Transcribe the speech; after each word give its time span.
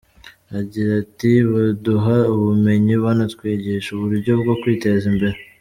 Agira 0.59 0.91
ati 1.03 1.31
“Baduha 1.51 2.17
ubumenyi 2.35 2.93
banatwigisha 3.03 3.89
uburyo 3.93 4.31
bwo 4.41 4.53
kwiteza 4.61 5.05
imbere. 5.13 5.37